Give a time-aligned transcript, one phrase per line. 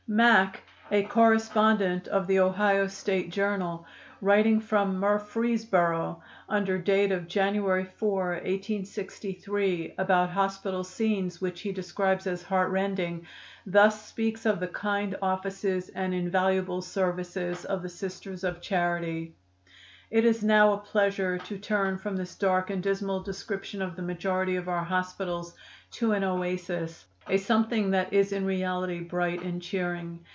[0.07, 3.85] "Mack," a correspondent of the Ohio State Journal,
[4.19, 12.27] writing from Murfreesboro, under date of January 4, 1863, about hospital scenes, which he describes
[12.27, 13.25] as heartrending,
[13.65, 19.33] thus speaks of the kind offices and invaluable services of the Sisters of Charity:
[20.09, 24.01] "It is now a pleasure to turn from this dark and dismal description of the
[24.01, 25.55] majority of our hospitals
[25.91, 30.19] to an oasis a something that is in reality bright and cheering.